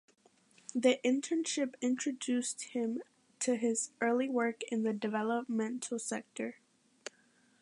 [0.73, 3.03] The internship introduced him
[3.41, 6.55] to his early work in the development sector.